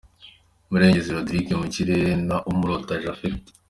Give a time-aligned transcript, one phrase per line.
[0.69, 3.41] Murengezi Rodrigue mu kirere na Imurora Japhet.